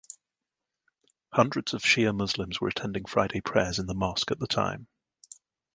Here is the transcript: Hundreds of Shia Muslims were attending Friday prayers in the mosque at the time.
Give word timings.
Hundreds 1.31 1.75
of 1.75 1.83
Shia 1.83 2.11
Muslims 2.11 2.59
were 2.59 2.69
attending 2.69 3.05
Friday 3.05 3.39
prayers 3.39 3.77
in 3.77 3.85
the 3.85 3.93
mosque 3.93 4.31
at 4.31 4.39
the 4.39 4.47
time. 4.47 4.87